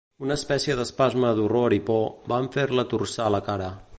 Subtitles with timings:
[0.27, 2.01] Una espècie d'espasme d'horror i por
[2.35, 3.73] van fer-la torçar la cara.